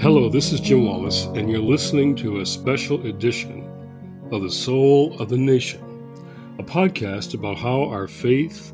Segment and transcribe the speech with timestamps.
[0.00, 3.68] Hello, this is Jim Wallis, and you're listening to a special edition
[4.30, 5.82] of The Soul of the Nation,
[6.58, 8.72] a podcast about how our faith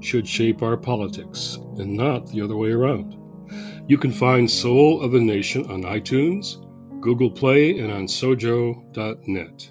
[0.00, 3.16] should shape our politics and not the other way around.
[3.88, 6.56] You can find Soul of the Nation on iTunes,
[7.00, 9.70] Google Play, and on sojo.net.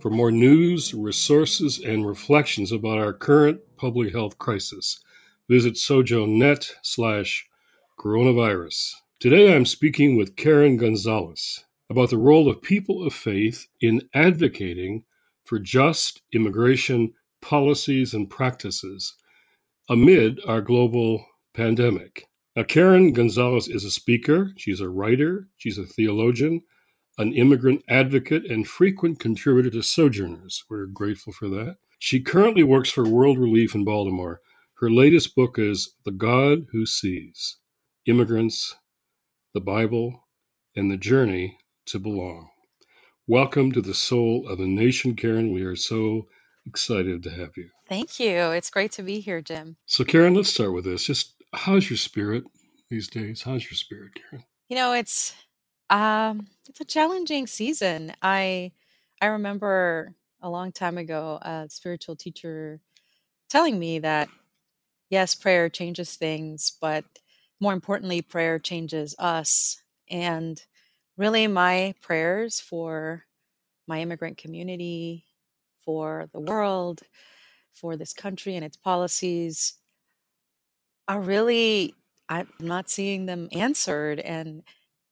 [0.00, 5.03] For more news, resources, and reflections about our current public health crisis,
[5.48, 7.46] visit sojo.net slash
[7.98, 8.92] coronavirus.
[9.20, 15.04] Today I'm speaking with Karen Gonzalez about the role of people of faith in advocating
[15.44, 17.12] for just immigration
[17.42, 19.14] policies and practices
[19.90, 22.26] amid our global pandemic.
[22.56, 26.62] Now, Karen Gonzalez is a speaker, she's a writer, she's a theologian,
[27.18, 30.64] an immigrant advocate, and frequent contributor to Sojourners.
[30.70, 31.76] We're grateful for that.
[31.98, 34.40] She currently works for World Relief in Baltimore.
[34.78, 37.58] Her latest book is The God Who Sees
[38.06, 38.74] Immigrants,
[39.54, 40.26] the Bible,
[40.74, 42.48] and the journey to belong.
[43.28, 45.52] Welcome to the soul of the nation, Karen.
[45.52, 46.26] We are so
[46.66, 47.70] excited to have you.
[47.88, 48.50] Thank you.
[48.50, 49.76] It's great to be here, Jim.
[49.86, 51.04] So, Karen, let's start with this.
[51.04, 52.42] Just how's your spirit
[52.90, 53.42] these days?
[53.42, 54.44] How's your spirit, Karen?
[54.68, 55.36] You know, it's
[55.88, 58.12] um it's a challenging season.
[58.20, 58.72] I
[59.20, 62.80] I remember a long time ago a spiritual teacher
[63.48, 64.28] telling me that
[65.10, 67.04] yes, prayer changes things, but
[67.60, 69.82] more importantly, prayer changes us.
[70.10, 70.62] And
[71.16, 73.24] really, my prayers for
[73.86, 75.26] my immigrant community,
[75.84, 77.02] for the world,
[77.74, 79.74] for this country and its policies
[81.08, 81.94] are really,
[82.28, 84.20] I'm not seeing them answered.
[84.20, 84.62] And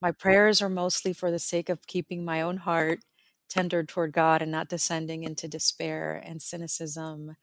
[0.00, 3.00] my prayers are mostly for the sake of keeping my own heart
[3.48, 7.36] tender toward God and not descending into despair and cynicism.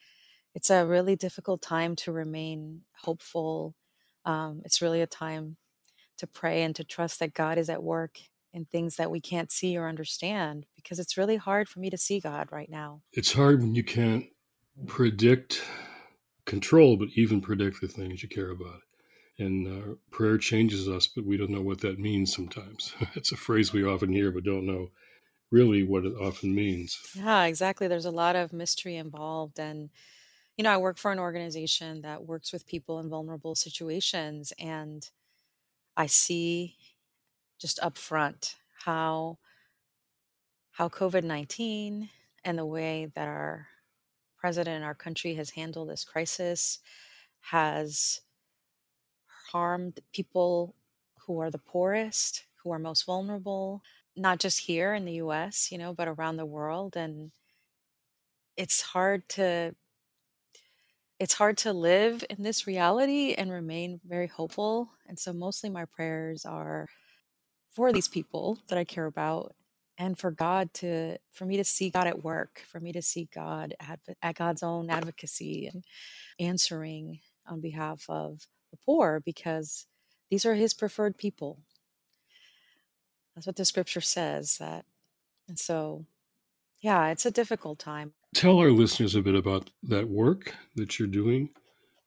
[0.55, 3.75] It's a really difficult time to remain hopeful
[4.25, 5.57] um, it's really a time
[6.17, 8.19] to pray and to trust that God is at work
[8.53, 11.97] in things that we can't see or understand because it's really hard for me to
[11.97, 13.01] see God right now.
[13.13, 14.25] It's hard when you can't
[14.87, 15.63] predict,
[16.45, 18.81] control, but even predict the things you care about.
[19.37, 22.93] And uh, prayer changes us, but we don't know what that means sometimes.
[23.15, 24.89] it's a phrase we often hear, but don't know
[25.51, 26.99] really what it often means.
[27.15, 27.87] Yeah, exactly.
[27.87, 29.59] There's a lot of mystery involved.
[29.59, 29.89] And
[30.59, 35.09] you know, I work for an organization that works with people in vulnerable situations, and
[35.95, 36.75] I see
[37.57, 39.37] just upfront how
[40.71, 42.09] how COVID nineteen
[42.43, 43.69] and the way that our
[44.37, 46.79] president and our country has handled this crisis
[47.39, 48.19] has
[49.53, 50.75] harmed people
[51.19, 53.81] who are the poorest, who are most vulnerable,
[54.13, 56.97] not just here in the US, you know, but around the world.
[56.97, 57.31] And
[58.57, 59.75] it's hard to
[61.19, 64.89] it's hard to live in this reality and remain very hopeful.
[65.07, 66.87] And so, mostly my prayers are
[67.71, 69.53] for these people that I care about
[69.97, 73.27] and for God to, for me to see God at work, for me to see
[73.35, 75.83] God at, at God's own advocacy and
[76.39, 79.87] answering on behalf of the poor because
[80.29, 81.59] these are his preferred people.
[83.35, 84.85] That's what the scripture says that.
[85.49, 86.05] And so,
[86.81, 91.07] yeah, it's a difficult time tell our listeners a bit about that work that you're
[91.07, 91.49] doing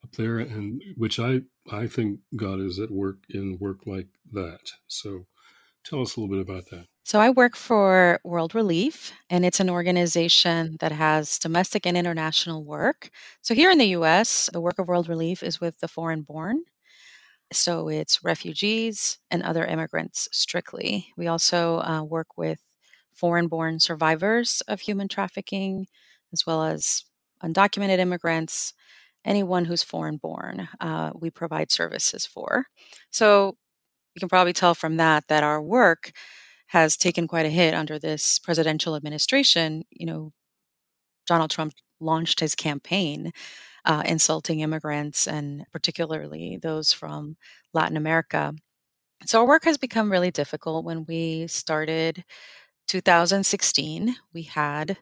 [0.05, 1.41] up there and which i
[1.71, 4.73] i think god is at work in work like that.
[4.89, 5.27] So
[5.85, 6.87] tell us a little bit about that.
[7.05, 12.65] So i work for world relief and it's an organization that has domestic and international
[12.65, 13.11] work.
[13.43, 16.63] So here in the us the work of world relief is with the foreign born.
[17.53, 21.09] So it's refugees and other immigrants strictly.
[21.17, 22.61] We also uh, work with
[23.13, 25.87] foreign born survivors of human trafficking
[26.33, 27.05] as well as
[27.43, 28.75] undocumented immigrants,
[29.25, 32.67] anyone who's foreign born, uh, we provide services for.
[33.11, 33.57] So
[34.15, 36.13] you can probably tell from that that our work
[36.69, 39.85] has taken quite a hit under this presidential administration.
[39.91, 40.33] You know,
[41.27, 43.33] Donald Trump launched his campaign
[43.85, 47.37] uh, insulting immigrants and particularly those from
[47.73, 48.55] Latin America.
[49.27, 50.85] So our work has become really difficult.
[50.85, 52.25] When we started
[52.89, 54.99] 2016, we had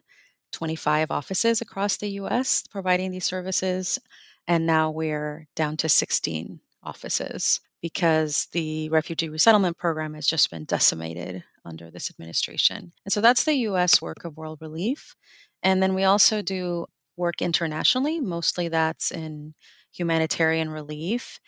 [0.51, 3.99] 25 offices across the US providing these services.
[4.47, 10.65] And now we're down to 16 offices because the refugee resettlement program has just been
[10.65, 12.93] decimated under this administration.
[13.05, 15.15] And so that's the US work of World Relief.
[15.63, 16.85] And then we also do
[17.17, 19.53] work internationally, mostly that's in
[19.91, 21.39] humanitarian relief.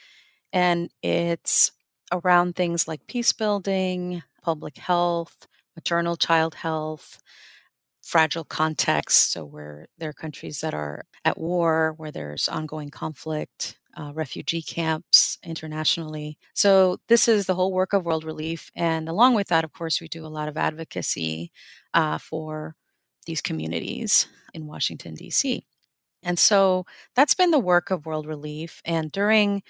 [0.51, 1.71] And it's
[2.11, 7.19] around things like peace building, public health, maternal child health,
[8.03, 9.31] fragile contexts.
[9.33, 14.61] So, where there are countries that are at war, where there's ongoing conflict, uh, refugee
[14.61, 16.37] camps internationally.
[16.53, 18.69] So, this is the whole work of World Relief.
[18.75, 21.51] And along with that, of course, we do a lot of advocacy
[21.93, 22.75] uh, for
[23.25, 25.65] these communities in Washington, D.C.
[26.23, 26.85] And so
[27.15, 28.81] that's been the work of World Relief.
[28.85, 29.63] And during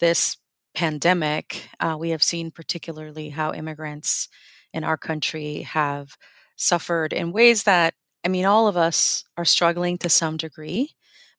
[0.00, 0.36] this
[0.74, 4.28] pandemic, uh, we have seen particularly how immigrants
[4.72, 6.16] in our country have
[6.56, 7.94] suffered in ways that,
[8.24, 10.92] I mean, all of us are struggling to some degree.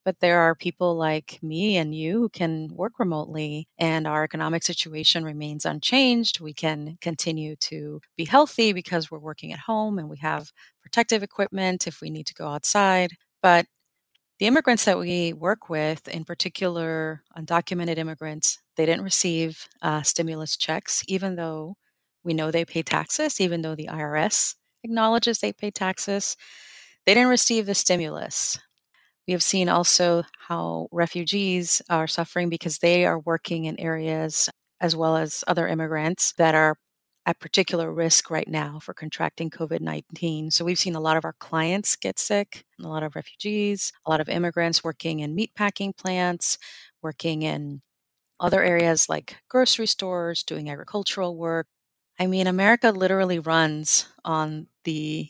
[0.05, 4.63] But there are people like me and you who can work remotely, and our economic
[4.63, 6.39] situation remains unchanged.
[6.39, 11.23] We can continue to be healthy because we're working at home and we have protective
[11.23, 13.11] equipment if we need to go outside.
[13.41, 13.65] But
[14.39, 20.55] the immigrants that we work with, in particular undocumented immigrants, they didn't receive uh, stimulus
[20.57, 21.75] checks, even though
[22.23, 26.35] we know they pay taxes, even though the IRS acknowledges they pay taxes.
[27.05, 28.59] They didn't receive the stimulus.
[29.27, 34.95] We have seen also how refugees are suffering because they are working in areas as
[34.95, 36.77] well as other immigrants that are
[37.25, 40.49] at particular risk right now for contracting COVID 19.
[40.51, 44.09] So we've seen a lot of our clients get sick, a lot of refugees, a
[44.09, 46.57] lot of immigrants working in meatpacking plants,
[47.01, 47.81] working in
[48.39, 51.67] other areas like grocery stores, doing agricultural work.
[52.19, 55.29] I mean, America literally runs on the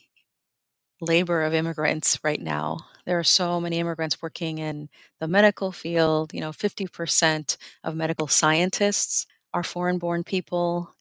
[1.01, 2.79] labor of immigrants right now.
[3.05, 4.89] There are so many immigrants working in
[5.19, 6.33] the medical field.
[6.33, 10.93] You know, 50% of medical scientists are foreign born people.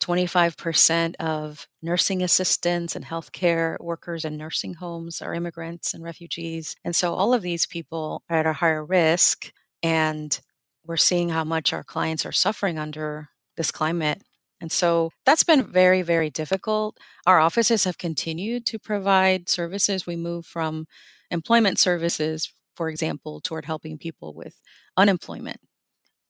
[0.00, 6.74] 25% of nursing assistants and healthcare workers in nursing homes are immigrants and refugees.
[6.84, 9.52] And so all of these people are at a higher risk.
[9.82, 10.38] And
[10.84, 14.22] we're seeing how much our clients are suffering under this climate.
[14.62, 16.96] And so that's been very, very difficult.
[17.26, 20.06] Our offices have continued to provide services.
[20.06, 20.86] We move from
[21.32, 24.60] employment services, for example, toward helping people with
[24.96, 25.58] unemployment,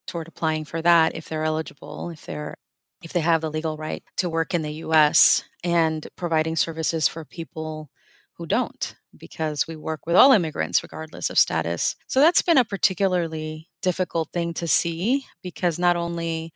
[0.06, 2.56] toward applying for that if they're eligible, if they're
[3.02, 7.26] if they have the legal right to work in the US and providing services for
[7.26, 7.90] people
[8.38, 11.96] who don't because we work with all immigrants regardless of status.
[12.06, 16.54] So that's been a particularly difficult thing to see because not only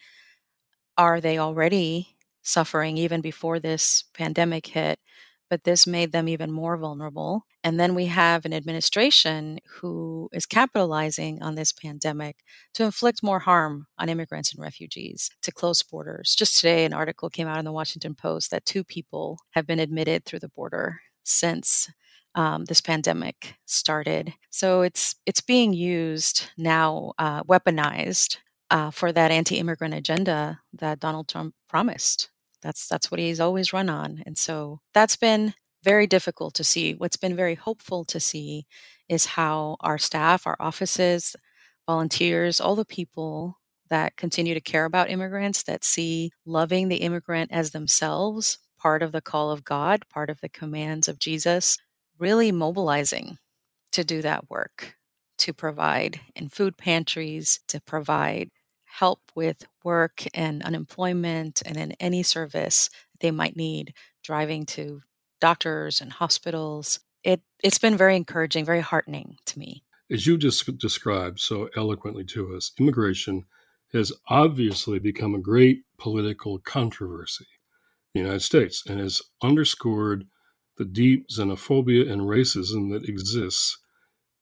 [0.99, 4.99] are they already suffering even before this pandemic hit,
[5.51, 7.45] but this made them even more vulnerable.
[7.63, 12.37] And then we have an administration who is capitalizing on this pandemic
[12.75, 16.35] to inflict more harm on immigrants and refugees, to close borders.
[16.37, 19.81] Just today, an article came out in the Washington Post that two people have been
[19.81, 21.91] admitted through the border since
[22.37, 24.35] um, this pandemic started.
[24.51, 28.37] So it's it's being used now, uh, weaponized
[28.71, 32.31] uh, for that anti-immigrant agenda that Donald Trump promised
[32.67, 34.23] that's that's what he's always run on.
[34.27, 36.95] And so that's been very difficult to see.
[36.95, 38.67] What's been very hopeful to see
[39.09, 41.37] is how our staff, our offices,
[41.87, 43.59] volunteers, all the people
[43.89, 49.13] that continue to care about immigrants, that see loving the immigrant as themselves, part of
[49.13, 51.79] the call of God, part of the commands of Jesus,
[52.19, 53.39] really mobilizing
[53.93, 54.97] to do that work,
[55.39, 58.51] to provide in food pantries, to provide
[58.99, 62.89] help with work and unemployment and in any service
[63.21, 63.93] they might need,
[64.25, 65.03] driving to
[65.39, 67.01] doctors and hospitals.
[67.23, 69.83] It, it's been very encouraging, very heartening to me.
[70.11, 73.45] As you just described so eloquently to us, immigration
[73.93, 77.47] has obviously become a great political controversy
[78.15, 80.25] in the United States and has underscored
[80.79, 83.79] the deep xenophobia and racism that exists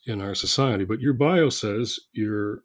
[0.07, 0.85] in our society.
[0.85, 2.63] But your bio says you're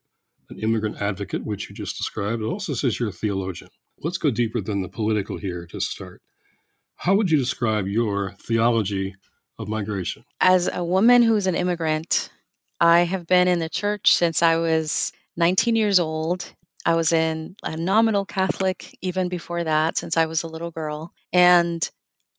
[0.49, 2.41] an immigrant advocate, which you just described.
[2.41, 3.69] It also says you're a theologian.
[4.01, 6.21] Let's go deeper than the political here to start.
[6.95, 9.15] How would you describe your theology
[9.57, 10.23] of migration?
[10.41, 12.29] As a woman who's an immigrant,
[12.79, 16.53] I have been in the church since I was 19 years old.
[16.85, 21.13] I was in a nominal Catholic even before that, since I was a little girl.
[21.31, 21.89] And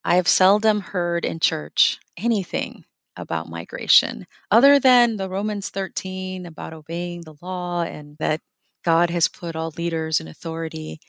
[0.05, 2.85] I have seldom heard in church anything
[3.17, 8.40] about migration, other than the Romans 13 about obeying the law and that
[8.85, 11.00] God has put all leaders in authority.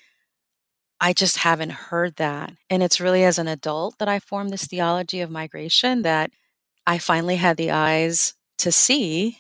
[1.00, 2.54] I just haven't heard that.
[2.70, 6.32] And it's really as an adult that I formed this theology of migration that
[6.86, 9.40] I finally had the eyes to see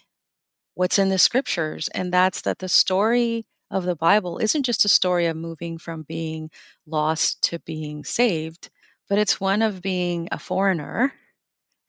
[0.73, 1.89] what's in the scriptures.
[1.89, 6.03] And that's that the story of the Bible isn't just a story of moving from
[6.03, 6.49] being
[6.85, 8.69] lost to being saved,
[9.07, 11.13] but it's one of being a foreigner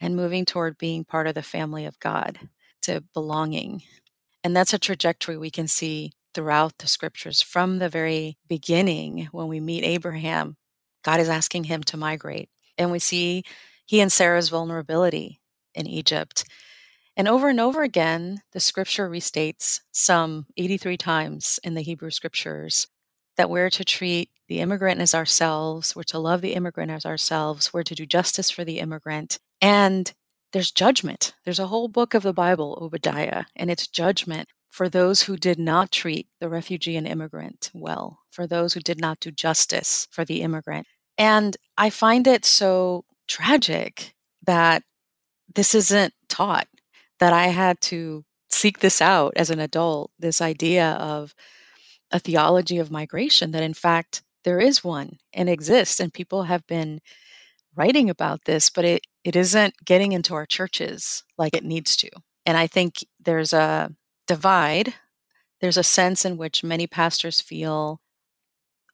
[0.03, 2.39] and moving toward being part of the family of God,
[2.83, 3.83] to belonging.
[4.45, 9.47] And that's a trajectory we can see throughout the scriptures from the very beginning when
[9.47, 10.57] we meet Abraham.
[11.05, 12.51] God is asking him to migrate.
[12.77, 13.45] And we see
[13.87, 15.41] he and Sarah's vulnerability
[15.75, 16.45] in Egypt.
[17.17, 22.89] And over and over again, the scripture restates some 83 times in the Hebrew scriptures
[23.37, 27.73] that we're to treat the immigrant as ourselves, we're to love the immigrant as ourselves,
[27.73, 29.39] we're to do justice for the immigrant.
[29.63, 30.13] And
[30.53, 31.35] there's judgment.
[31.45, 35.59] There's a whole book of the Bible, Obadiah, and it's judgment for those who did
[35.59, 40.25] not treat the refugee and immigrant well, for those who did not do justice for
[40.25, 40.87] the immigrant.
[41.17, 44.15] And I find it so tragic
[44.45, 44.83] that
[45.55, 46.69] this isn't taught,
[47.21, 51.35] that I had to seek this out as an adult this idea of
[52.11, 56.67] a theology of migration, that in fact there is one and exists, and people have
[56.67, 57.01] been
[57.77, 62.11] writing about this, but it, it isn't getting into our churches like it needs to.
[62.45, 63.91] And I think there's a
[64.27, 64.95] divide.
[65.61, 68.01] There's a sense in which many pastors feel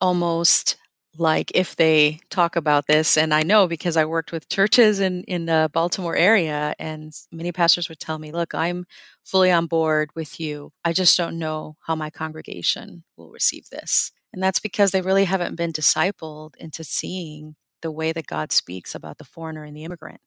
[0.01, 0.77] almost
[1.17, 5.25] like if they talk about this and i know because i worked with churches in
[5.25, 8.85] in the baltimore area and many pastors would tell me look i'm
[9.25, 14.13] fully on board with you i just don't know how my congregation will receive this
[14.33, 18.95] and that's because they really haven't been discipled into seeing the way that god speaks
[18.95, 20.21] about the foreigner and the immigrant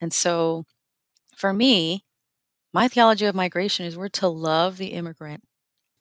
[0.00, 0.64] and so
[1.36, 2.04] for me
[2.72, 5.42] my theology of migration is we're to love the immigrant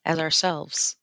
[0.06, 0.98] as ourselves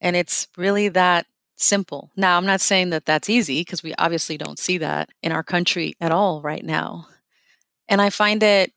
[0.00, 2.10] and it's really that simple.
[2.16, 5.42] Now, I'm not saying that that's easy because we obviously don't see that in our
[5.42, 7.08] country at all right now.
[7.88, 8.72] And I find it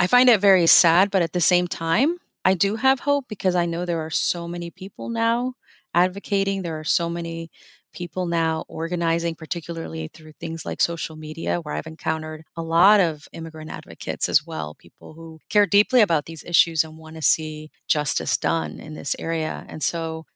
[0.00, 3.56] I find it very sad, but at the same time, I do have hope because
[3.56, 5.54] I know there are so many people now
[5.92, 6.62] advocating.
[6.62, 7.50] There are so many
[7.98, 13.26] people now organizing, particularly through things like social media, where I've encountered a lot of
[13.32, 17.72] immigrant advocates as well, people who care deeply about these issues and want to see
[17.88, 19.66] justice done in this area.
[19.68, 20.26] And so,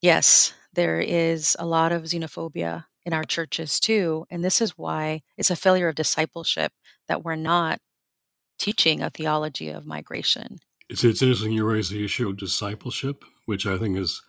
[0.00, 4.26] yes, there is a lot of xenophobia in our churches too.
[4.28, 6.72] And this is why it's a failure of discipleship
[7.06, 7.78] that we're not
[8.58, 10.58] teaching a theology of migration.
[10.88, 14.20] It's, it's interesting you raise the issue of discipleship, which I think is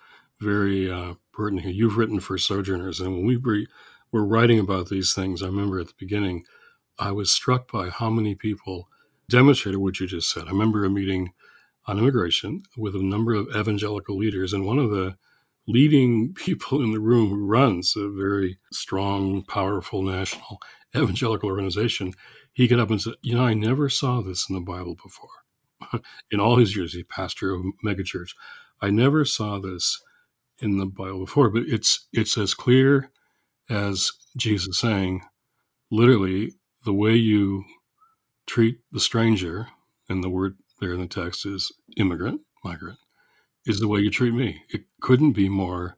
[0.42, 1.76] very uh, pertinent.
[1.76, 3.62] You've written for Sojourners, and when we were,
[4.12, 6.46] were writing about these things, I remember at the beginning,
[6.98, 8.88] I was struck by how many people
[9.30, 10.46] demonstrated what you just said.
[10.48, 11.34] I remember a meeting
[11.88, 15.16] on immigration with a number of evangelical leaders, and one of the
[15.68, 20.60] leading people in the room who runs a very strong, powerful national
[20.96, 22.14] evangelical organization,
[22.54, 26.02] he got up and said, You know, I never saw this in the Bible before.
[26.32, 28.32] in all his years, he's pastor of megachurch.
[28.82, 30.02] I never saw this
[30.60, 33.12] in the Bible before, but it's it's as clear
[33.70, 35.22] as Jesus saying,
[35.92, 36.54] literally,
[36.86, 37.64] the way you
[38.48, 39.68] treat the stranger,
[40.10, 43.00] and the word there in the text is immigrant, migrant,
[43.66, 44.62] is the way you treat me.
[44.70, 45.98] It couldn't be more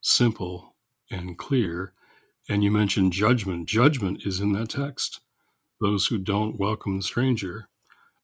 [0.00, 0.74] simple
[1.10, 1.92] and clear.
[2.48, 3.68] And you mentioned judgment.
[3.68, 5.20] Judgment is in that text.
[5.80, 7.68] Those who don't welcome the stranger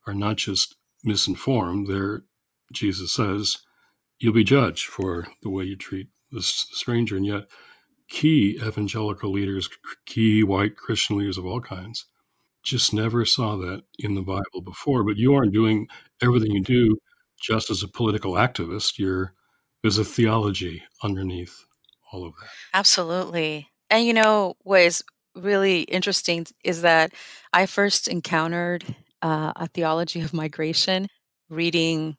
[0.06, 2.24] are not just misinformed, they're,
[2.72, 3.58] Jesus says,
[4.18, 7.16] you'll be judged for the way you treat the stranger.
[7.16, 7.44] And yet,
[8.08, 9.68] key evangelical leaders,
[10.06, 12.06] key white Christian leaders of all kinds,
[12.62, 15.04] just never saw that in the Bible before.
[15.04, 15.88] But you aren't doing
[16.22, 16.98] everything you do
[17.40, 19.34] just as a political activist, you're
[19.82, 21.64] there's a theology underneath
[22.12, 22.48] all of that.
[22.74, 23.68] Absolutely.
[23.90, 25.04] And you know what is
[25.36, 27.12] really interesting is that
[27.52, 28.84] I first encountered
[29.22, 31.08] uh, a theology of migration
[31.48, 32.16] reading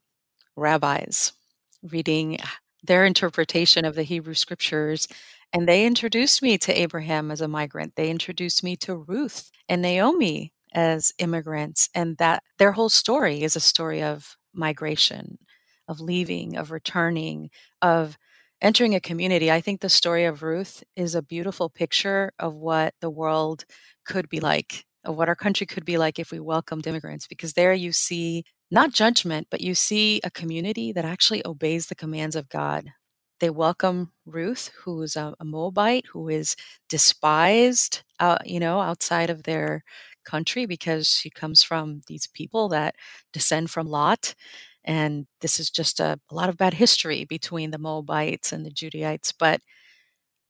[0.55, 1.33] rabbis,
[1.81, 2.37] reading
[2.83, 5.07] their interpretation of the Hebrew scriptures.
[5.51, 7.95] And they introduced me to Abraham as a migrant.
[7.95, 11.89] They introduced me to Ruth and Naomi as immigrants.
[11.95, 15.39] And that their whole story is a story of migration,
[15.87, 17.49] of leaving, of returning,
[17.81, 18.17] of
[18.61, 19.51] entering a community.
[19.51, 23.65] I think the story of Ruth is a beautiful picture of what the world
[24.05, 27.53] could be like, of what our country could be like if we welcomed immigrants, because
[27.53, 32.35] there you see not judgment, but you see a community that actually obeys the commands
[32.35, 32.91] of God.
[33.39, 36.55] They welcome Ruth, who is a, a Moabite, who is
[36.89, 39.83] despised, uh, you know, outside of their
[40.25, 42.95] country because she comes from these people that
[43.33, 44.35] descend from Lot.
[44.83, 48.71] And this is just a, a lot of bad history between the Moabites and the
[48.71, 49.31] Judaites.
[49.31, 49.61] But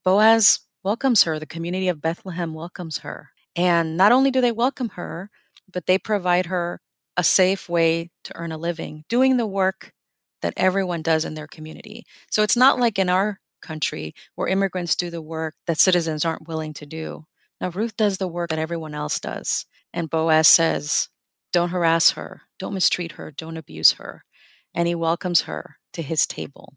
[0.04, 1.38] Boaz welcomes her.
[1.38, 3.30] The community of Bethlehem welcomes her.
[3.56, 5.30] And not only do they welcome her,
[5.72, 6.80] but they provide her
[7.20, 9.92] a safe way to earn a living, doing the work
[10.40, 12.02] that everyone does in their community.
[12.30, 16.48] So it's not like in our country where immigrants do the work that citizens aren't
[16.48, 17.26] willing to do.
[17.60, 19.66] Now, Ruth does the work that everyone else does.
[19.92, 21.10] And Boaz says,
[21.52, 24.24] Don't harass her, don't mistreat her, don't abuse her.
[24.72, 26.72] And he welcomes her to his table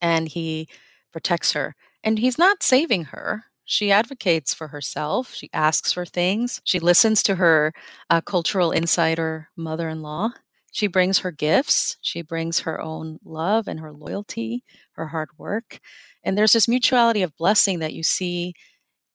[0.00, 0.68] and he
[1.10, 1.74] protects her.
[2.04, 3.46] And he's not saving her.
[3.64, 5.34] She advocates for herself.
[5.34, 6.60] She asks for things.
[6.64, 7.72] She listens to her
[8.10, 10.30] uh, cultural insider mother in law.
[10.72, 11.96] She brings her gifts.
[12.02, 15.80] She brings her own love and her loyalty, her hard work.
[16.24, 18.54] And there's this mutuality of blessing that you see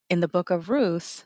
[0.10, 1.25] in the book of Ruth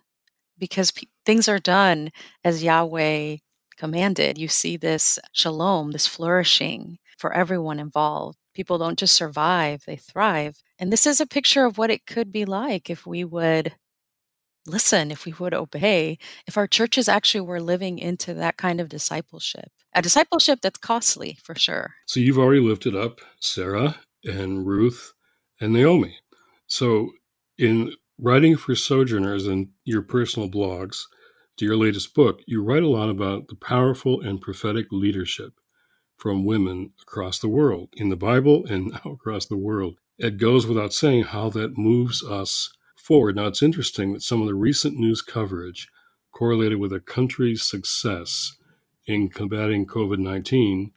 [0.57, 2.11] because p- things are done
[2.43, 3.37] as Yahweh
[3.77, 4.37] commanded.
[4.37, 8.37] You see this shalom, this flourishing for everyone involved.
[8.53, 10.61] People don't just survive, they thrive.
[10.79, 13.73] And this is a picture of what it could be like if we would
[14.65, 16.17] listen, if we would obey,
[16.47, 19.71] if our churches actually were living into that kind of discipleship.
[19.93, 21.95] A discipleship that's costly for sure.
[22.05, 25.13] So you've already lifted up Sarah and Ruth
[25.59, 26.17] and Naomi.
[26.67, 27.11] So
[27.57, 31.01] in writing for Sojourners and your personal blogs
[31.57, 35.53] to your latest book, you write a lot about the powerful and prophetic leadership
[36.23, 39.97] from women across the world in the Bible and now across the world.
[40.17, 43.35] It goes without saying how that moves us forward.
[43.35, 45.89] Now, it's interesting that some of the recent news coverage
[46.31, 48.55] correlated with a country's success
[49.05, 50.91] in combating COVID 19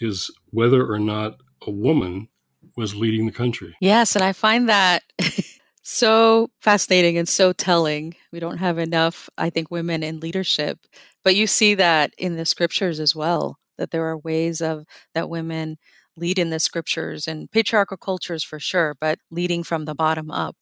[0.00, 1.36] is whether or not
[1.66, 2.28] a woman
[2.74, 3.76] was leading the country.
[3.78, 5.02] Yes, and I find that
[5.82, 8.14] so fascinating and so telling.
[8.32, 10.78] We don't have enough, I think, women in leadership,
[11.22, 15.30] but you see that in the scriptures as well, that there are ways of that
[15.30, 15.78] women
[16.16, 20.56] lead in the scriptures and patriarchal cultures for sure, but leading from the bottom up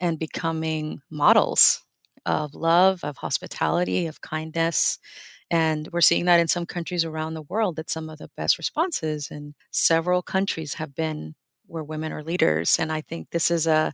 [0.00, 1.82] and becoming models
[2.26, 4.98] of love, of hospitality, of kindness.
[5.50, 8.58] And we're seeing that in some countries around the world that some of the best
[8.58, 11.34] responses in several countries have been
[11.66, 12.78] where women are leaders.
[12.78, 13.92] And I think this is a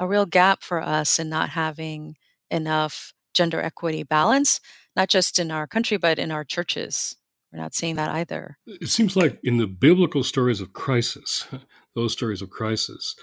[0.00, 2.16] a real gap for us in not having
[2.50, 4.60] enough gender equity balance,
[4.96, 7.16] not just in our country, but in our churches.
[7.52, 8.58] We're not seeing that either.
[8.66, 11.46] It seems like in the biblical stories of crisis,
[11.94, 13.14] those stories of crisis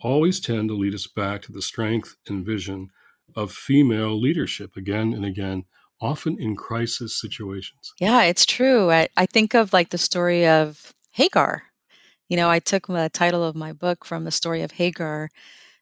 [0.00, 2.88] always tend to lead us back to the strength and vision
[3.36, 5.64] of female leadership again and again,
[6.00, 7.92] often in crisis situations.
[8.00, 8.90] Yeah, it's true.
[8.90, 11.64] I, I think of like the story of Hagar.
[12.28, 15.30] You know, I took the title of my book from the story of Hagar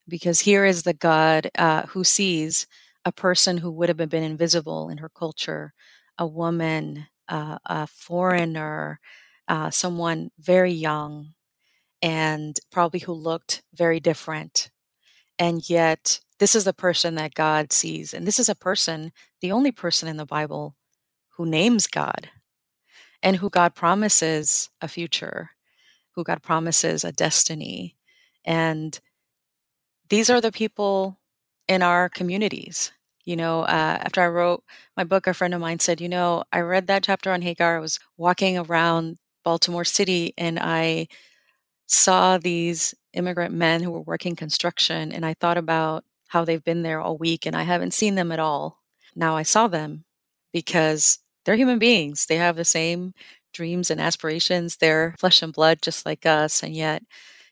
[0.08, 2.66] because here is the God uh, who sees
[3.04, 5.73] a person who would have been invisible in her culture,
[6.18, 9.00] a woman, uh, a foreigner,
[9.49, 11.34] uh, someone very young,
[12.02, 14.71] and probably who looked very different.
[15.39, 18.12] And yet, this is the person that God sees.
[18.15, 20.76] And this is a person, the only person in the Bible
[21.36, 22.30] who names God
[23.23, 25.50] and who God promises a future,
[26.12, 27.97] who God promises a destiny.
[28.45, 28.99] And
[30.08, 31.19] these are the people
[31.69, 32.93] in our communities.
[33.26, 34.65] You know, uh, after I wrote
[34.97, 37.76] my book, a friend of mine said, You know, I read that chapter on Hagar.
[37.76, 41.08] I was walking around Baltimore City and I
[41.86, 45.12] saw these immigrant men who were working construction.
[45.12, 48.32] And I thought about how they've been there all week and I haven't seen them
[48.32, 48.80] at all.
[49.15, 50.04] Now I saw them
[50.52, 52.26] because they're human beings.
[52.26, 53.15] They have the same
[53.52, 54.76] dreams and aspirations.
[54.76, 56.62] They're flesh and blood just like us.
[56.62, 57.02] And yet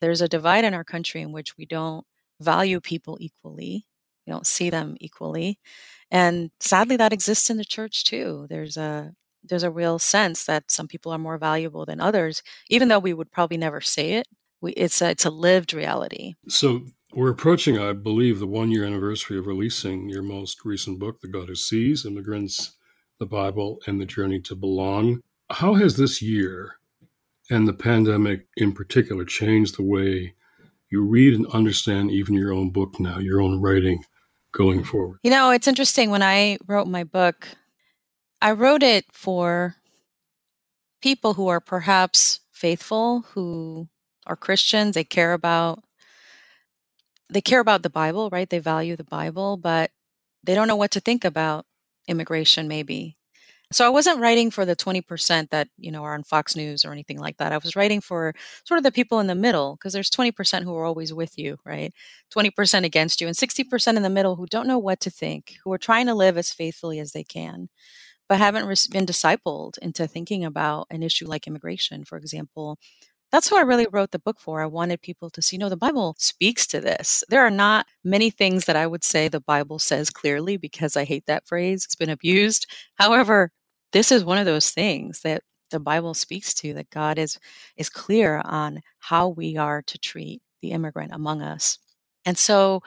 [0.00, 2.04] there's a divide in our country in which we don't
[2.40, 3.86] value people equally.
[4.26, 5.58] We don't see them equally.
[6.10, 8.46] And sadly that exists in the church too.
[8.48, 9.12] There's a
[9.46, 13.12] there's a real sense that some people are more valuable than others, even though we
[13.12, 14.26] would probably never say it.
[14.60, 16.34] We, it's a, it's a lived reality.
[16.48, 21.20] So we're approaching, I believe, the one year anniversary of releasing your most recent book,
[21.20, 22.76] The God Who Sees Immigrants,
[23.18, 25.20] the Bible, and the Journey to Belong.
[25.50, 26.76] How has this year
[27.50, 30.34] and the pandemic in particular changed the way
[30.90, 34.04] you read and understand even your own book now, your own writing
[34.56, 35.18] going forward?
[35.22, 36.10] You know, it's interesting.
[36.10, 37.48] When I wrote my book,
[38.40, 39.76] I wrote it for
[41.02, 43.88] people who are perhaps faithful, who
[44.26, 45.84] are Christians, they care about
[47.30, 48.48] they care about the Bible, right?
[48.48, 49.90] They value the Bible, but
[50.42, 51.66] they don't know what to think about
[52.06, 53.16] immigration maybe.
[53.72, 56.92] So I wasn't writing for the 20% that, you know, are on Fox News or
[56.92, 57.52] anything like that.
[57.52, 60.76] I was writing for sort of the people in the middle because there's 20% who
[60.76, 61.92] are always with you, right?
[62.30, 65.72] 20% against you and 60% in the middle who don't know what to think, who
[65.72, 67.68] are trying to live as faithfully as they can
[68.28, 72.78] but haven't been discipled into thinking about an issue like immigration, for example.
[73.34, 74.62] That's who I really wrote the book for.
[74.62, 77.24] I wanted people to see, no, the Bible speaks to this.
[77.28, 81.02] There are not many things that I would say the Bible says clearly because I
[81.02, 81.84] hate that phrase.
[81.84, 82.68] It's been abused.
[82.94, 83.50] However,
[83.92, 85.42] this is one of those things that
[85.72, 87.40] the Bible speaks to that God is
[87.76, 91.80] is clear on how we are to treat the immigrant among us.
[92.24, 92.84] And so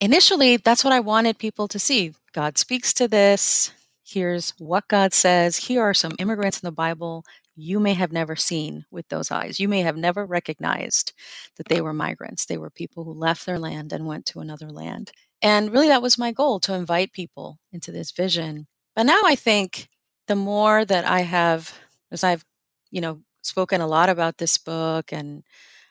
[0.00, 2.14] initially that's what I wanted people to see.
[2.32, 3.70] God speaks to this.
[4.04, 5.56] Here's what God says.
[5.56, 7.24] Here are some immigrants in the Bible.
[7.56, 9.60] You may have never seen with those eyes.
[9.60, 11.12] You may have never recognized
[11.56, 12.46] that they were migrants.
[12.46, 15.12] They were people who left their land and went to another land.
[15.42, 18.66] And really, that was my goal to invite people into this vision.
[18.96, 19.88] But now I think
[20.26, 21.74] the more that I have,
[22.10, 22.44] as I've,
[22.90, 25.42] you know, spoken a lot about this book and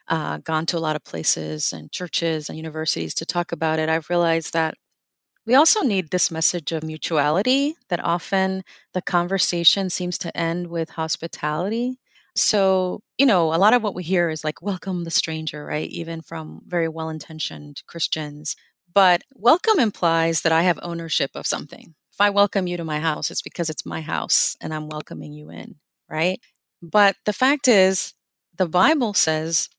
[0.08, 3.89] uh, gone to a lot of places and churches and universities to talk about it,
[3.89, 4.76] I've realized that
[5.45, 10.91] we also need this message of mutuality that often the conversation seems to end with
[10.91, 11.99] hospitality.
[12.36, 15.89] So, you know, a lot of what we hear is like, welcome the stranger, right?
[15.89, 18.56] Even from very well intentioned Christians.
[18.93, 21.95] But welcome implies that I have ownership of something.
[22.12, 25.34] If I welcome you to my house, it's because it's my house and I'm welcoming
[25.34, 25.75] you in,
[26.10, 26.39] right?
[26.82, 28.13] But the fact is,
[28.56, 29.69] the Bible says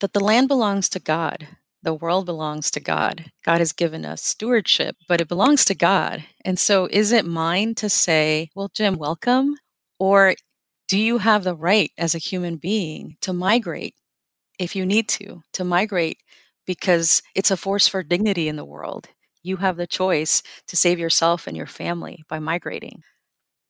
[0.00, 1.46] that the land belongs to God.
[1.84, 3.26] The world belongs to God.
[3.44, 6.24] God has given us stewardship, but it belongs to God.
[6.42, 9.56] And so, is it mine to say, well, Jim, welcome?
[9.98, 10.34] Or
[10.88, 13.94] do you have the right as a human being to migrate
[14.58, 16.20] if you need to, to migrate
[16.66, 19.08] because it's a force for dignity in the world?
[19.42, 23.02] You have the choice to save yourself and your family by migrating.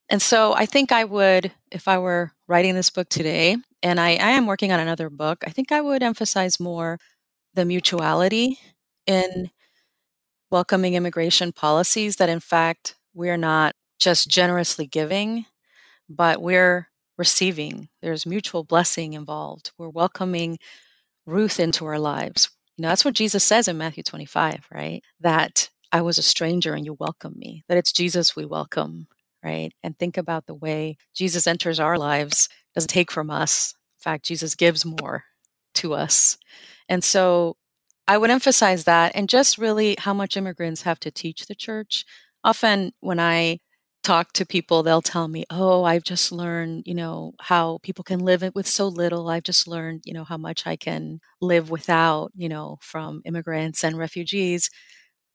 [0.09, 4.11] And so I think I would, if I were writing this book today, and I,
[4.11, 7.01] I am working on another book, I think I would emphasize more
[7.55, 8.59] the mutuality
[9.07, 9.51] in
[10.51, 15.47] welcoming immigration policies that, in fact, we're not just generously giving,
[16.09, 17.89] but we're receiving.
[18.03, 19.73] There's mutual blessing involved.
[19.79, 20.59] We're welcoming
[21.27, 22.51] Ruth into our lives.
[22.77, 25.03] You know, that's what Jesus says in Matthew 25, right?
[25.21, 27.63] That I was a stranger and you welcome me.
[27.69, 29.07] That it's Jesus we welcome,
[29.45, 29.73] right?
[29.83, 33.75] And think about the way Jesus enters our lives, doesn't take from us.
[33.99, 35.25] In fact, Jesus gives more
[35.75, 36.37] to us.
[36.89, 37.57] And so
[38.07, 42.05] I would emphasize that and just really how much immigrants have to teach the church.
[42.45, 43.61] Often when I
[44.03, 48.21] talk to people, they'll tell me, Oh, I've just learned, you know, how people can
[48.21, 49.29] live with so little.
[49.31, 53.83] I've just learned, you know, how much I can live without, you know, from immigrants
[53.83, 54.69] and refugees.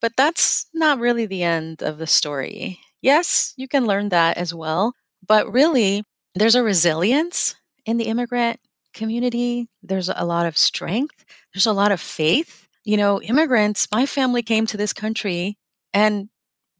[0.01, 2.79] But that's not really the end of the story.
[3.01, 4.93] Yes, you can learn that as well.
[5.25, 6.03] But really,
[6.35, 8.59] there's a resilience in the immigrant
[8.93, 9.69] community.
[9.83, 11.25] There's a lot of strength.
[11.53, 12.67] There's a lot of faith.
[12.83, 15.57] You know, immigrants, my family came to this country
[15.93, 16.29] and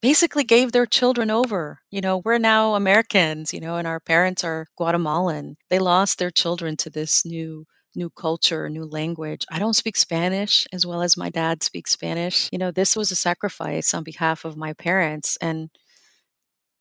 [0.02, 1.80] basically gave their children over.
[1.92, 5.58] You know, we're now Americans, you know, and our parents are Guatemalan.
[5.70, 9.46] They lost their children to this new new culture, new language.
[9.52, 12.48] I don't speak Spanish as well as my dad speaks Spanish.
[12.52, 15.70] You know, this was a sacrifice on behalf of my parents and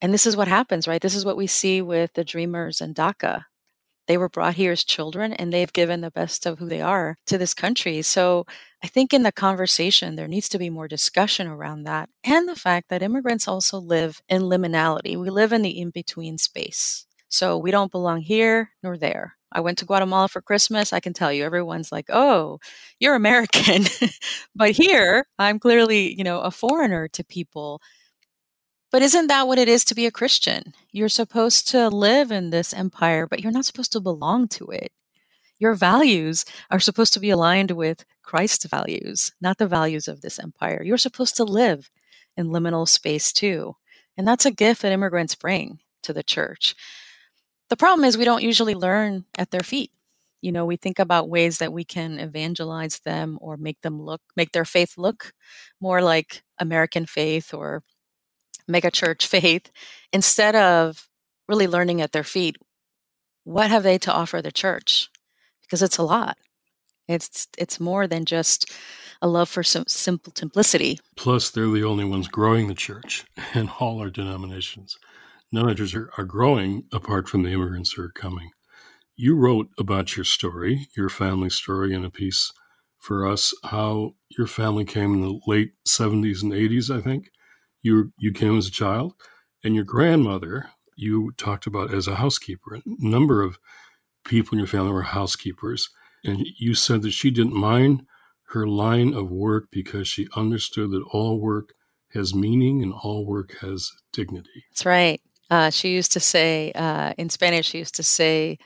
[0.00, 1.00] and this is what happens, right?
[1.00, 3.44] This is what we see with the dreamers and DACA.
[4.08, 7.16] They were brought here as children and they've given the best of who they are
[7.26, 8.02] to this country.
[8.02, 8.46] So
[8.82, 12.56] I think in the conversation, there needs to be more discussion around that and the
[12.56, 15.16] fact that immigrants also live in liminality.
[15.16, 17.06] We live in the in between space.
[17.28, 19.34] So we don't belong here nor there.
[19.52, 20.92] I went to Guatemala for Christmas.
[20.92, 22.58] I can tell you, everyone's like, oh,
[23.00, 23.84] you're American.
[24.54, 27.80] but here, I'm clearly, you know, a foreigner to people.
[28.90, 30.72] But isn't that what it is to be a Christian?
[30.92, 34.92] You're supposed to live in this empire, but you're not supposed to belong to it.
[35.58, 40.38] Your values are supposed to be aligned with Christ's values, not the values of this
[40.38, 40.82] empire.
[40.82, 41.90] You're supposed to live
[42.36, 43.76] in liminal space too.
[44.16, 46.74] And that's a gift that immigrants bring to the church.
[47.68, 49.90] The problem is we don't usually learn at their feet.
[50.40, 54.22] You know, we think about ways that we can evangelize them or make them look,
[54.36, 55.32] make their faith look
[55.80, 57.82] more like American faith or
[58.68, 59.70] megachurch faith
[60.12, 61.08] instead of
[61.48, 62.56] really learning at their feet
[63.48, 65.08] what have they to offer the church?
[65.62, 66.36] Because it's a lot.
[67.08, 68.70] It's it's more than just
[69.22, 71.00] a love for some simple simplicity.
[71.16, 74.98] Plus they're the only ones growing the church in all our denominations.
[75.50, 78.50] None others are, are growing apart from the immigrants who are coming.
[79.16, 82.52] You wrote about your story your family story in a piece
[82.98, 87.30] for us how your family came in the late 70s and 80s i think
[87.88, 89.14] you you came as a child,
[89.64, 92.74] and your grandmother you talked about as a housekeeper.
[92.74, 93.58] A number of
[94.24, 95.88] people in your family were housekeepers,
[96.24, 98.02] and you said that she didn't mind
[98.48, 101.74] her line of work because she understood that all work
[102.14, 104.64] has meaning and all work has dignity.
[104.70, 105.20] That's right.
[105.50, 107.68] Uh, she used to say uh, in Spanish.
[107.68, 108.58] She used to say,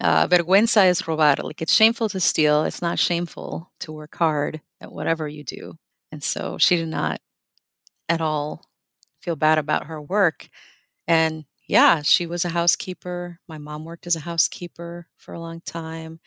[0.00, 2.64] uh, "Vergüenza es robar." Like it's shameful to steal.
[2.64, 5.74] It's not shameful to work hard at whatever you do.
[6.12, 7.20] And so she did not
[8.08, 8.69] at all
[9.20, 10.48] feel bad about her work.
[11.08, 13.40] And yeah, she was a housekeeper.
[13.48, 16.20] My mom worked as a housekeeper for a long time.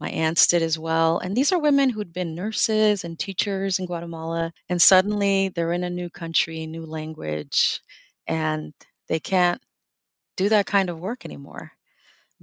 [0.00, 1.18] My aunts did as well.
[1.18, 4.52] And these are women who'd been nurses and teachers in Guatemala.
[4.68, 7.80] And suddenly they're in a new country, new language,
[8.26, 8.74] and
[9.08, 9.60] they can't
[10.36, 11.72] do that kind of work anymore.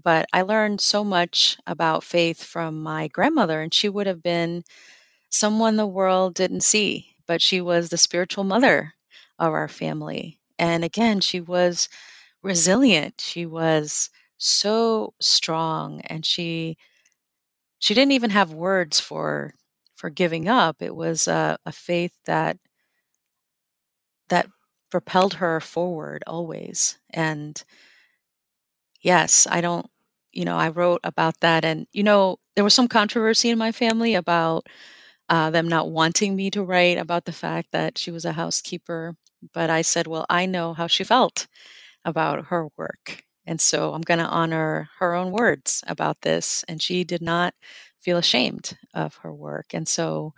[0.02, 4.64] But I learned so much about faith from my grandmother, and she would have been
[5.32, 8.95] someone the world didn't see, but she was the spiritual mother
[9.40, 10.40] of our family.
[10.60, 11.90] And again, she was
[12.44, 13.22] resilient.
[13.22, 16.78] She was so strong and she
[17.80, 19.54] she didn't even have words for
[19.96, 20.82] for giving up.
[20.82, 22.58] It was a, a faith that
[24.30, 24.48] that
[24.92, 26.98] propelled her forward always.
[27.10, 27.64] And
[29.02, 29.88] yes, I don't,
[30.32, 31.64] you know, I wrote about that.
[31.66, 34.68] And, you know, there was some controversy in my family about
[35.30, 39.16] uh, them not wanting me to write about the fact that she was a housekeeper.
[39.54, 41.48] But I said, well, I know how she felt
[42.04, 43.24] about her work.
[43.46, 46.64] And so I'm going to honor her own words about this.
[46.68, 47.54] And she did not
[48.02, 49.74] feel ashamed of her work.
[49.74, 50.34] And so,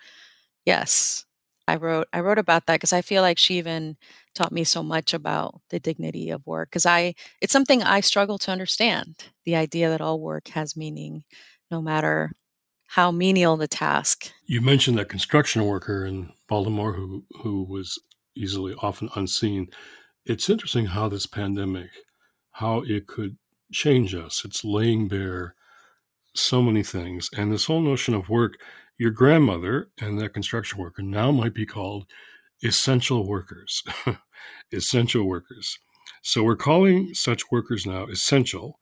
[0.66, 1.26] yes,
[1.68, 3.98] I wrote I wrote about that because I feel like she even
[4.34, 8.38] taught me so much about the dignity of work because I it's something I struggle
[8.40, 11.24] to understand the idea that all work has meaning
[11.70, 12.32] no matter
[12.88, 14.32] how menial the task.
[14.46, 18.00] You mentioned that construction worker in Baltimore who who was
[18.38, 19.68] easily often unseen.
[20.26, 21.90] It's interesting how this pandemic
[22.52, 23.38] how it could
[23.72, 24.44] change us.
[24.44, 25.54] It's laying bare
[26.34, 28.58] so many things and this whole notion of work
[28.98, 32.08] your grandmother and that construction worker now might be called
[32.64, 33.84] essential workers.
[34.72, 35.78] essential workers.
[36.24, 38.80] So we're calling such workers now essential,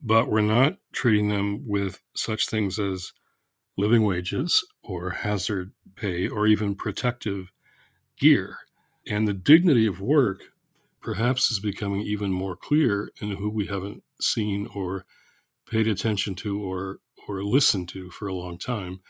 [0.00, 3.12] but we're not treating them with such things as
[3.76, 7.50] living wages or hazard pay or even protective
[8.18, 8.58] gear.
[9.08, 10.42] And the dignity of work
[11.00, 15.04] perhaps is becoming even more clear in who we haven't seen or
[15.70, 19.00] paid attention to or or listened to for a long time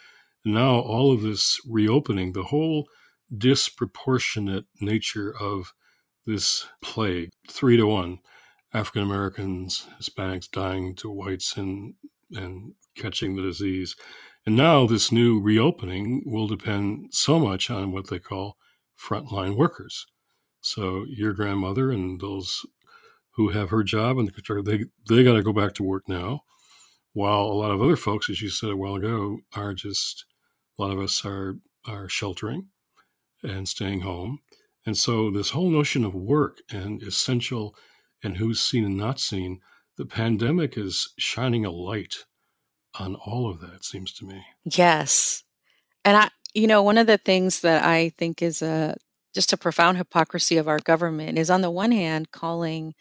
[0.44, 2.88] now all of this reopening, the whole
[3.36, 5.74] disproportionate nature of
[6.26, 8.18] this plague, three to one,
[8.72, 11.94] African Americans, Hispanics dying to whites and
[12.32, 13.96] and catching the disease.
[14.44, 18.56] And now this new reopening will depend so much on what they call
[18.98, 20.06] frontline workers.
[20.60, 22.66] So your grandmother and those
[23.32, 26.40] who have her job and the they they got to go back to work now,
[27.12, 30.24] while a lot of other folks, as you said a while ago, are just
[30.78, 31.56] a lot of us are
[31.86, 32.68] are sheltering
[33.42, 34.40] and staying home.
[34.84, 37.74] And so this whole notion of work and essential
[38.22, 39.60] and who's seen and not seen,
[39.96, 42.24] the pandemic is shining a light
[42.98, 44.42] on all of that, seems to me.
[44.64, 45.44] Yes.
[46.04, 48.96] And I you know, one of the things that I think is a
[49.34, 52.94] just a profound hypocrisy of our government is on the one hand calling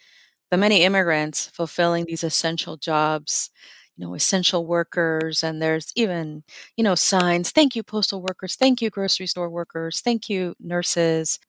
[0.52, 3.50] the many immigrants fulfilling these essential jobs
[3.98, 6.44] you know, essential workers, and there's even,
[6.78, 11.40] you know, signs, thank you, postal workers, thank you, grocery store workers, thank you, nurses.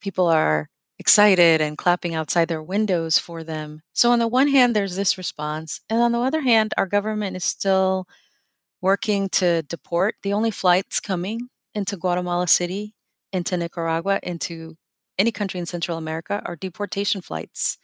[0.00, 3.82] People are excited and clapping outside their windows for them.
[3.92, 5.80] So, on the one hand, there's this response.
[5.90, 8.06] And on the other hand, our government is still
[8.84, 10.14] working to deport.
[10.22, 12.94] The only flights coming into Guatemala City,
[13.32, 14.76] into Nicaragua, into
[15.18, 17.78] any country in Central America are deportation flights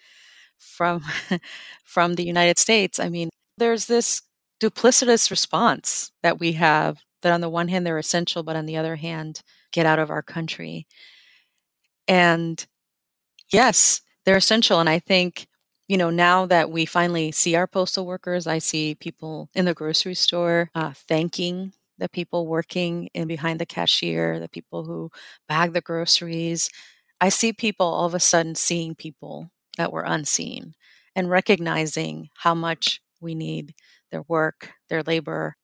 [0.58, 1.02] from
[1.84, 3.00] from the United States.
[3.00, 4.20] I mean, there's this
[4.60, 8.76] duplicitous response that we have that on the one hand they're essential but on the
[8.76, 9.40] other hand
[9.72, 10.86] get out of our country
[12.06, 12.66] and
[13.50, 15.46] yes they're essential and i think
[15.90, 19.74] you know now that we finally see our postal workers i see people in the
[19.74, 25.11] grocery store uh, thanking the people working in behind the cashier the people who
[25.48, 26.70] bag the groceries
[27.20, 30.74] i see people all of a sudden seeing people that were unseen
[31.16, 33.74] and recognizing how much we need
[34.11, 35.57] their work, their labor.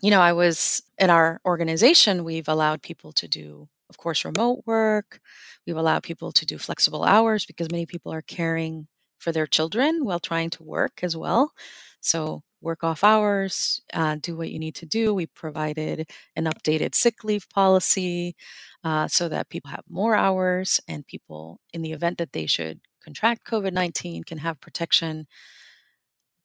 [0.00, 4.62] You know, I was in our organization, we've allowed people to do, of course, remote
[4.66, 5.20] work.
[5.66, 8.86] We've allowed people to do flexible hours because many people are caring
[9.18, 11.52] for their children while trying to work as well.
[12.00, 15.12] So, work off hours, uh, do what you need to do.
[15.14, 18.36] We provided an updated sick leave policy
[18.84, 22.80] uh, so that people have more hours and people, in the event that they should
[23.02, 25.26] contract COVID 19, can have protection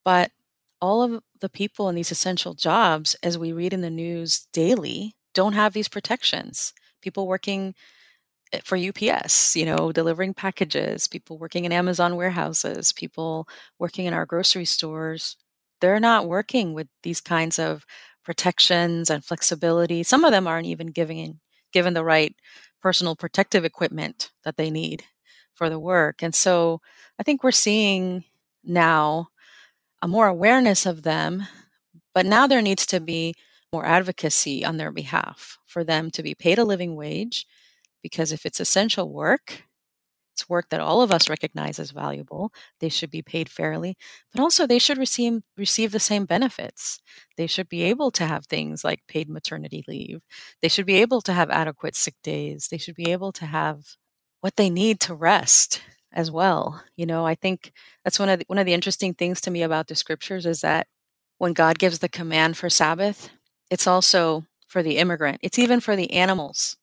[0.03, 0.31] but
[0.81, 5.15] all of the people in these essential jobs, as we read in the news daily,
[5.33, 6.73] don't have these protections.
[7.01, 7.75] People working
[8.63, 14.25] for UPS, you know, delivering packages, people working in Amazon warehouses, people working in our
[14.25, 15.37] grocery stores,
[15.81, 17.85] they're not working with these kinds of
[18.23, 20.03] protections and flexibility.
[20.03, 21.39] Some of them aren't even giving
[21.71, 22.35] given the right
[22.81, 25.03] personal protective equipment that they need
[25.53, 26.23] for the work.
[26.23, 26.81] And so
[27.19, 28.23] I think we're seeing
[28.63, 29.29] now
[30.01, 31.43] a more awareness of them,
[32.13, 33.35] but now there needs to be
[33.71, 37.45] more advocacy on their behalf for them to be paid a living wage
[38.03, 39.63] because if it's essential work,
[40.33, 42.53] It's work that all of us recognize as valuable.
[42.79, 43.97] They should be paid fairly,
[44.33, 47.01] but also they should receive receive the same benefits.
[47.37, 50.21] They should be able to have things like paid maternity leave.
[50.61, 52.69] They should be able to have adequate sick days.
[52.69, 53.97] They should be able to have
[54.41, 55.81] what they need to rest
[56.11, 56.83] as well.
[56.95, 57.71] You know, I think
[58.03, 60.61] that's one of the, one of the interesting things to me about the scriptures is
[60.61, 60.87] that
[61.37, 63.29] when God gives the command for Sabbath,
[63.69, 65.39] it's also for the immigrant.
[65.41, 66.77] It's even for the animals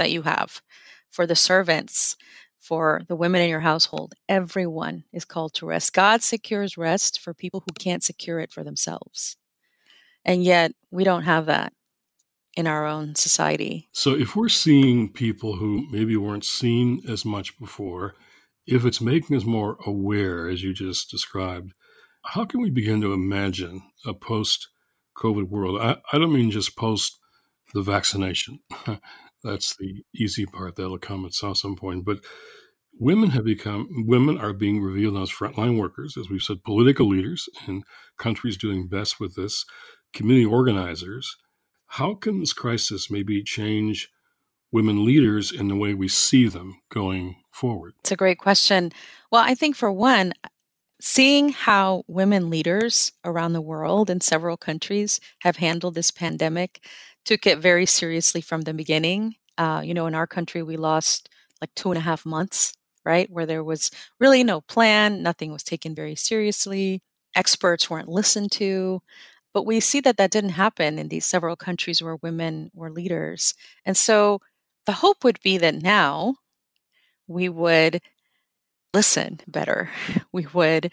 [0.00, 0.62] that you have,
[1.10, 2.16] for the servants,
[2.58, 4.14] for the women in your household.
[4.28, 5.92] Everyone is called to rest.
[5.92, 9.36] God secures rest for people who can't secure it for themselves.
[10.24, 11.72] And yet, we don't have that
[12.56, 13.88] in our own society.
[13.92, 18.14] So, if we're seeing people who maybe weren't seen as much before,
[18.66, 21.72] if it's making us more aware, as you just described,
[22.24, 24.68] how can we begin to imagine a post
[25.16, 25.80] COVID world?
[25.80, 27.18] I, I don't mean just post
[27.74, 28.60] the vaccination.
[29.42, 32.04] That's the easy part that'll come at some point.
[32.04, 32.20] But
[32.98, 37.48] women have become women are being revealed as frontline workers, as we've said, political leaders
[37.66, 37.82] in
[38.18, 39.64] countries doing best with this,
[40.12, 41.36] community organizers.
[41.86, 44.10] How can this crisis maybe change
[44.70, 47.94] women leaders in the way we see them going forward?
[48.00, 48.92] It's a great question.
[49.32, 50.32] Well, I think for one,
[51.00, 56.84] seeing how women leaders around the world in several countries have handled this pandemic
[57.24, 59.36] took it very seriously from the beginning.
[59.58, 61.28] Uh, you know, in our country, we lost
[61.60, 62.72] like two and a half months,
[63.04, 63.30] right?
[63.30, 67.02] Where there was really no plan, nothing was taken very seriously,
[67.34, 69.02] experts weren't listened to.
[69.52, 73.54] But we see that that didn't happen in these several countries where women were leaders.
[73.84, 74.40] And so
[74.86, 76.36] the hope would be that now
[77.26, 78.00] we would
[78.94, 79.90] listen better.
[80.32, 80.92] We would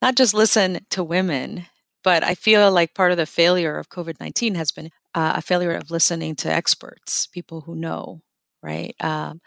[0.00, 1.66] not just listen to women,
[2.04, 5.42] but I feel like part of the failure of COVID 19 has been uh, a
[5.42, 8.20] failure of listening to experts, people who know,
[8.62, 9.40] right, um,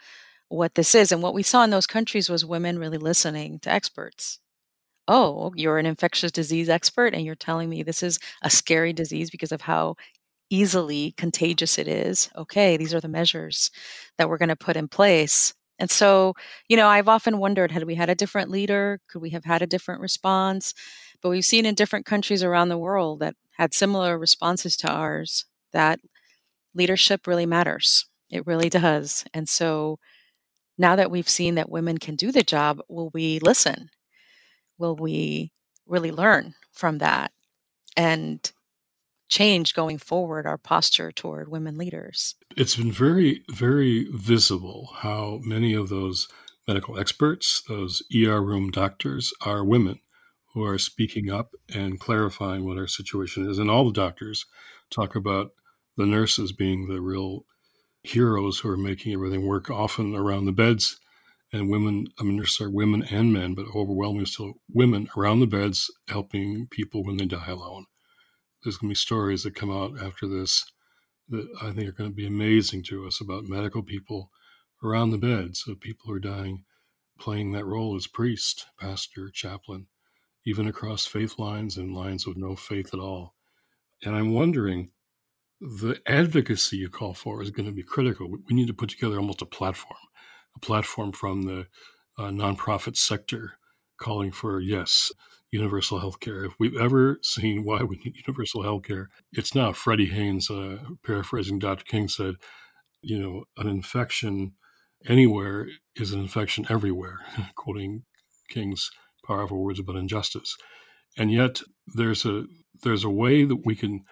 [0.48, 1.12] what this is.
[1.12, 4.38] And what we saw in those countries was women really listening to experts.
[5.08, 9.30] Oh, you're an infectious disease expert, and you're telling me this is a scary disease
[9.30, 9.96] because of how
[10.50, 12.30] easily contagious it is.
[12.36, 13.70] Okay, these are the measures
[14.18, 15.54] that we're going to put in place.
[15.78, 16.34] And so,
[16.68, 19.62] you know, I've often wondered had we had a different leader, could we have had
[19.62, 20.74] a different response?
[21.22, 25.46] But we've seen in different countries around the world that had similar responses to ours
[25.72, 26.00] that
[26.74, 28.06] leadership really matters.
[28.30, 29.24] It really does.
[29.34, 29.98] And so
[30.78, 33.90] now that we've seen that women can do the job, will we listen?
[34.78, 35.52] Will we
[35.86, 37.32] really learn from that
[37.96, 38.50] and
[39.28, 42.34] change going forward our posture toward women leaders?
[42.56, 46.28] It's been very, very visible how many of those
[46.66, 50.00] medical experts, those ER room doctors, are women
[50.52, 53.58] who are speaking up and clarifying what our situation is.
[53.58, 54.46] And all the doctors
[54.90, 55.52] talk about
[55.96, 57.44] the nurses being the real
[58.02, 60.98] heroes who are making everything work, often around the beds.
[61.52, 65.90] And women, I mean, there's women and men, but overwhelmingly still women around the beds
[66.08, 67.86] helping people when they die alone.
[68.62, 70.64] There's going to be stories that come out after this
[71.28, 74.30] that I think are going to be amazing to us about medical people
[74.82, 76.64] around the beds of people who are dying,
[77.18, 79.86] playing that role as priest, pastor, chaplain,
[80.44, 83.34] even across faith lines and lines of no faith at all.
[84.04, 84.90] And I'm wondering
[85.62, 88.28] the advocacy you call for is going to be critical.
[88.28, 90.00] We need to put together almost a platform,
[90.56, 91.66] a platform from the
[92.18, 93.52] uh, nonprofit sector
[93.96, 95.12] calling for, yes,
[95.52, 96.44] universal health care.
[96.44, 100.78] If we've ever seen why we need universal health care, it's now Freddie Haynes, uh,
[101.04, 101.84] paraphrasing Dr.
[101.84, 102.34] King, said,
[103.00, 104.54] you know, an infection
[105.06, 107.20] anywhere is an infection everywhere,
[107.54, 108.02] quoting
[108.48, 108.90] King's
[109.24, 110.56] powerful words about injustice.
[111.16, 112.46] And yet there's a
[112.82, 114.04] there's a way that we can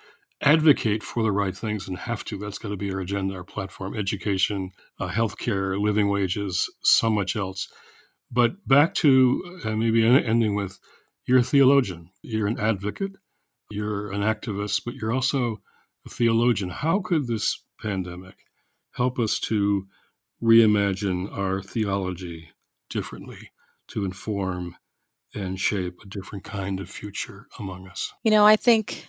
[0.43, 2.39] advocate for the right things and have to.
[2.39, 7.37] That's got to be our agenda, our platform, education, uh, healthcare, living wages, so much
[7.37, 7.69] else.
[8.31, 10.79] But back to uh, maybe ending with
[11.27, 13.13] you're a theologian, you're an advocate,
[13.71, 15.61] you're an activist, but you're also
[16.07, 16.71] a theologian.
[16.71, 18.37] How could this pandemic
[18.93, 19.87] help us to
[20.43, 22.49] reimagine our theology
[22.89, 23.51] differently
[23.89, 24.77] to inform
[25.35, 28.13] and shape a different kind of future among us?
[28.23, 29.07] You know, I think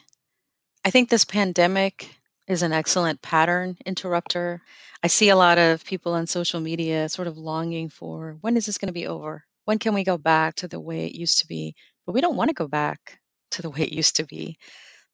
[0.84, 2.16] I think this pandemic
[2.48, 4.62] is an excellent pattern interrupter.
[5.04, 8.66] I see a lot of people on social media sort of longing for when is
[8.66, 9.46] this going to be over?
[9.66, 11.76] When can we go back to the way it used to be?
[12.06, 13.20] But we don't want to go back
[13.52, 14.58] to the way it used to be.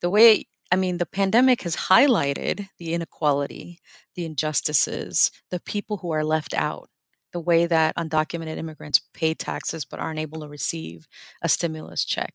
[0.01, 3.79] The way, I mean, the pandemic has highlighted the inequality,
[4.15, 6.89] the injustices, the people who are left out,
[7.33, 11.09] the way that undocumented immigrants pay taxes but aren't able to receive
[11.41, 12.33] a stimulus check,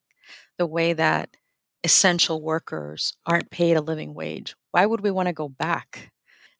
[0.59, 1.30] the way that
[1.85, 4.55] essential workers aren't paid a living wage.
[4.70, 6.11] Why would we want to go back?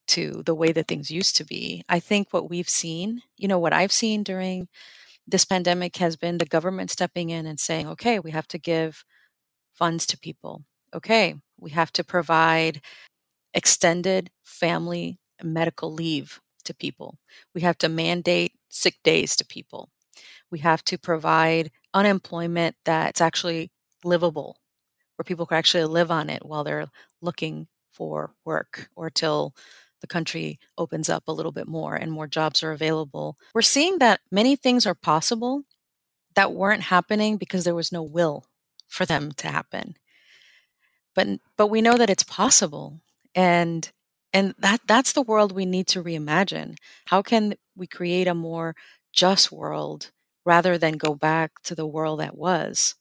[0.09, 1.85] to the way that things used to be.
[1.89, 4.69] I think what we've seen, you know, what I've seen during
[5.27, 9.05] this pandemic has been the government stepping in and saying, okay, we have to give
[9.75, 10.65] funds to people.
[10.95, 12.81] Okay, we have to provide
[13.55, 17.19] extended family medical leave to people.
[17.55, 19.91] We have to mandate sick days to people.
[20.51, 23.71] We have to provide unemployment that's actually
[24.05, 24.59] livable,
[25.23, 26.89] where people can actually live on it while they're
[27.21, 29.55] looking for work or till
[30.01, 33.37] the country opens up a little bit more and more jobs are available.
[33.55, 35.63] We're seeing that many things are possible
[36.35, 38.47] that weren't happening because there was no will
[38.89, 39.95] for them to happen.
[41.15, 43.01] But but we know that it's possible
[43.33, 43.93] and
[44.33, 46.79] and that that's the world we need to reimagine.
[47.07, 48.75] How can we create a more
[49.13, 50.11] just world
[50.45, 52.97] rather than go back to the world that was?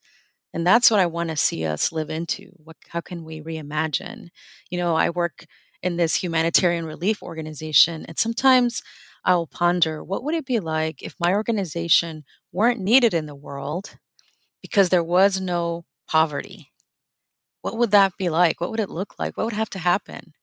[0.54, 2.52] And that's what I want to see us live into.
[2.58, 4.30] What how can we reimagine?
[4.70, 5.46] You know, I work
[5.82, 8.06] in this humanitarian relief organization.
[8.06, 8.82] And sometimes
[9.26, 13.98] I'll ponder what would it be like if my organization weren't needed in the world
[14.62, 16.72] because there was no poverty?
[17.62, 18.60] What would that be like?
[18.60, 19.38] What would it look like?
[19.38, 20.34] What would have to happen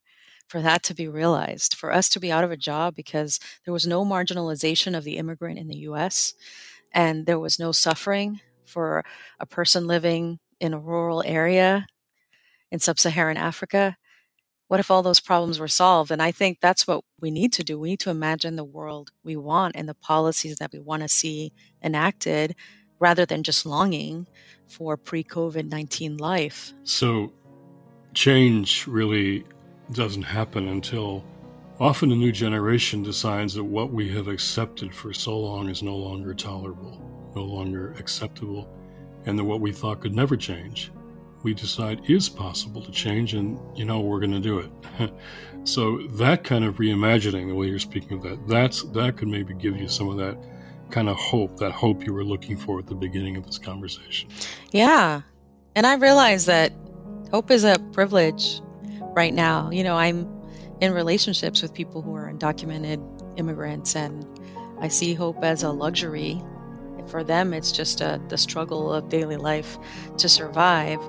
[0.49, 1.75] for that to be realized?
[1.75, 5.17] For us to be out of a job because there was no marginalization of the
[5.19, 6.35] immigrant in the US
[6.93, 9.05] and there was no suffering for
[9.41, 11.87] a person living in a rural area
[12.71, 13.97] in sub Saharan Africa?
[14.69, 16.11] what if all those problems were solved?
[16.11, 17.79] And I think that's what we need to do.
[17.79, 21.09] We need to imagine the world we want and the policies that we want to
[21.09, 21.53] see
[21.83, 22.55] enacted
[23.01, 24.27] rather than just longing
[24.67, 26.75] for pre COVID 19 life.
[26.85, 27.33] So,
[28.13, 29.45] change really
[29.93, 31.25] doesn't happen until
[31.81, 35.97] often a new generation decides that what we have accepted for so long is no
[35.97, 37.01] longer tolerable,
[37.39, 38.69] no longer acceptable,
[39.27, 40.91] and that what we thought could never change
[41.43, 45.13] we decide is possible to change, and you know we're going to do it.
[45.65, 49.55] so that kind of reimagining, the way you're speaking of that, that's that could maybe
[49.55, 50.37] give you some of that
[50.91, 54.29] kind of hope, that hope you were looking for at the beginning of this conversation.
[54.73, 55.23] Yeah,
[55.75, 56.73] and I realize that
[57.31, 58.61] hope is a privilege
[59.15, 59.71] right now.
[59.71, 60.29] You know, I'm
[60.81, 63.01] in relationships with people who are undocumented
[63.39, 64.27] immigrants, and
[64.81, 66.43] I see hope as a luxury
[67.09, 69.79] for them it's just a, the struggle of daily life
[70.17, 71.01] to survive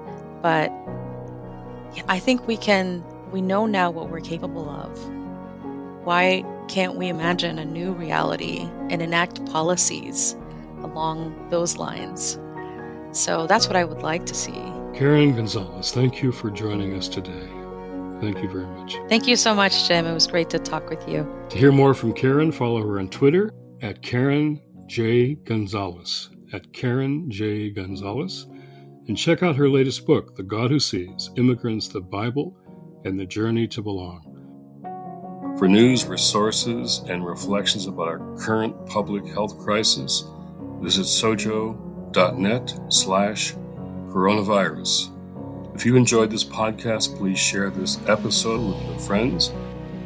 [0.41, 0.71] but
[2.07, 4.97] I think we can, we know now what we're capable of.
[6.05, 10.35] Why can't we imagine a new reality and enact policies
[10.81, 12.39] along those lines?
[13.11, 14.63] So that's what I would like to see.
[14.93, 17.49] Karen González, thank you for joining us today.
[18.21, 18.97] Thank you very much.
[19.07, 20.05] Thank you so much, Jim.
[20.05, 21.27] It was great to talk with you.
[21.49, 25.35] To hear more from Karen, follow her on Twitter at Karen J.
[25.35, 26.31] Gonzalez.
[26.51, 27.69] At Karen J.
[27.69, 28.47] Gonzalez
[29.07, 32.57] and check out her latest book, The God Who Sees Immigrants, the Bible,
[33.05, 34.25] and the Journey to Belong.
[35.59, 40.23] For news, resources, and reflections about our current public health crisis,
[40.81, 43.53] visit sojo.net slash
[44.07, 45.75] coronavirus.
[45.75, 49.51] If you enjoyed this podcast, please share this episode with your friends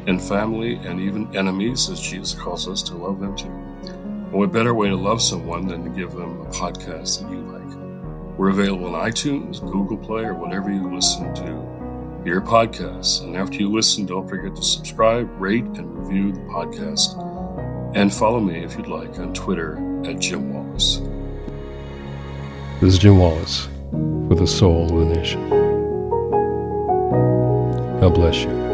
[0.06, 3.63] and family and even enemies, as Jesus calls us to love them too.
[4.34, 7.38] And what better way to love someone than to give them a podcast that you
[7.38, 8.36] like?
[8.36, 13.22] We're available on iTunes, Google Play, or whatever you listen to your podcasts.
[13.22, 17.14] And after you listen, don't forget to subscribe, rate, and review the podcast.
[17.94, 20.98] And follow me if you'd like on Twitter at Jim Wallis.
[22.80, 25.48] This is Jim Wallis for the soul of the nation.
[28.00, 28.73] God bless you.